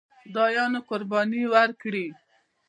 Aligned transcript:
خدایانو 0.21 0.79
قرباني 0.89 1.41
وکړي. 1.53 2.05